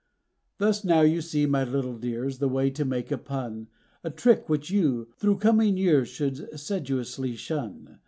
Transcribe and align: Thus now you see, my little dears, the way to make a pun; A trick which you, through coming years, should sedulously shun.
Thus 0.57 0.83
now 0.83 1.01
you 1.01 1.21
see, 1.21 1.45
my 1.45 1.63
little 1.63 1.95
dears, 1.95 2.39
the 2.39 2.49
way 2.49 2.71
to 2.71 2.83
make 2.83 3.11
a 3.11 3.19
pun; 3.19 3.67
A 4.03 4.09
trick 4.09 4.49
which 4.49 4.71
you, 4.71 5.09
through 5.15 5.37
coming 5.37 5.77
years, 5.77 6.07
should 6.09 6.59
sedulously 6.59 7.35
shun. 7.35 7.99